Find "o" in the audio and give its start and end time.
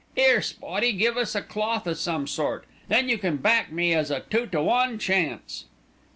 1.87-1.93